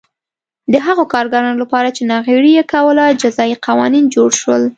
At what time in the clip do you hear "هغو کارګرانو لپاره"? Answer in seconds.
0.85-1.89